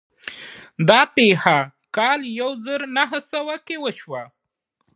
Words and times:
دا 0.89 1.01
پېښه 1.15 1.57
په 1.65 1.71
کال 1.97 2.19
يو 2.39 2.49
زر 2.65 2.81
و 2.87 2.91
نهه 2.97 3.19
سوه 3.31 3.55
کې 3.67 3.75
وشوه. 3.83 4.23